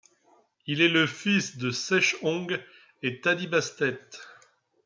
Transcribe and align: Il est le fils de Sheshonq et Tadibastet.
Il 0.65 0.81
est 0.81 0.87
le 0.89 1.05
fils 1.05 1.57
de 1.57 1.69
Sheshonq 1.69 2.59
et 3.03 3.21
Tadibastet. 3.21 3.99